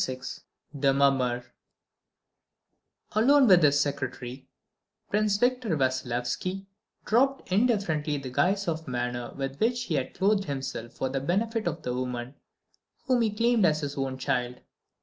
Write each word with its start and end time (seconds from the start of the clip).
VI 0.03 0.19
THE 0.73 0.95
MUMMER 0.95 1.45
Alone 3.11 3.45
with 3.47 3.61
his 3.61 3.79
secretary, 3.79 4.47
Prince 5.11 5.37
Victor 5.37 5.77
Vassilyevski 5.77 6.65
dropped 7.05 7.51
indifferently 7.51 8.17
the 8.17 8.31
guise 8.31 8.67
of 8.67 8.87
manner 8.87 9.31
with 9.35 9.59
which 9.59 9.83
he 9.83 9.93
had 9.93 10.15
clothed 10.15 10.45
himself 10.45 10.93
for 10.93 11.09
the 11.09 11.21
benefit 11.21 11.67
of 11.67 11.83
the 11.83 11.93
woman 11.93 12.33
whom 13.05 13.21
he 13.21 13.29
claimed 13.29 13.63
as 13.63 13.81
his 13.81 13.95
own 13.95 14.17
child. 14.17 14.61